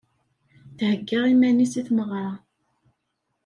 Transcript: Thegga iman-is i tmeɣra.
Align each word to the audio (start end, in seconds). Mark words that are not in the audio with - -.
Thegga 0.77 1.19
iman-is 1.31 1.73
i 1.79 1.81
tmeɣra. 1.87 2.29